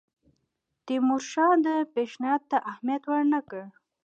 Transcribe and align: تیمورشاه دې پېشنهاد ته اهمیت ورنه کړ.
تیمورشاه 0.85 1.53
دې 1.65 1.75
پېشنهاد 1.95 2.41
ته 2.51 2.57
اهمیت 2.71 3.03
ورنه 3.07 3.39
کړ. 3.49 3.61